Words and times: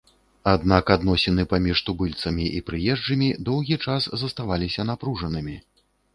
Аднак 0.51 0.85
адносіны 0.95 1.45
паміж 1.51 1.83
тубыльцамі 1.89 2.45
і 2.61 2.63
прыезджымі 2.71 3.29
доўгі 3.51 3.79
час 3.85 4.09
заставаліся 4.25 4.81
напружанымі. 4.93 5.55